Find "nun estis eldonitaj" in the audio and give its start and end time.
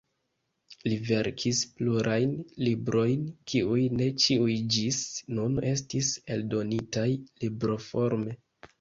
5.37-7.09